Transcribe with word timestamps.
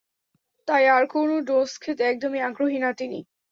তাই 0.67 0.85
আর 0.89 1.03
কোনো 1.13 1.35
ডোজ 1.41 1.71
খেতে 1.81 2.03
একদমই 2.03 2.41
আগ্রহী 2.41 2.77
না 2.79 2.91
তিনি। 2.93 3.19